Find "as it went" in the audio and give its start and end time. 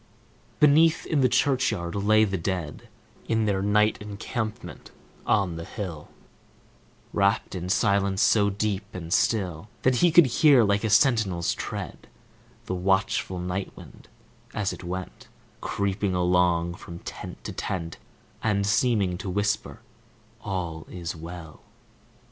14.55-15.27